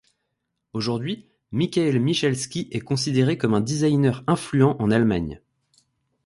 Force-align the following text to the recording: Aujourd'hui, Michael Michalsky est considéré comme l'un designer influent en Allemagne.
Aujourd'hui, 0.73 1.27
Michael 1.51 1.99
Michalsky 1.99 2.67
est 2.71 2.79
considéré 2.79 3.37
comme 3.37 3.51
l'un 3.51 3.61
designer 3.61 4.23
influent 4.25 4.75
en 4.79 4.89
Allemagne. 4.89 5.39